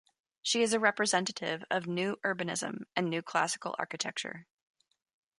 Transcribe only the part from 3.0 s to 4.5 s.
New Classical Architecture.